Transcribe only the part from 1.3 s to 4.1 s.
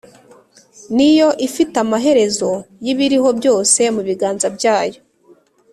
ifite amaherezo y’ibiriho byose mu